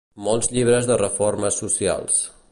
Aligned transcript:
Molts 0.27 0.47
llibres 0.53 0.87
de 0.91 0.97
reformes 1.01 1.63
socials. 1.65 2.23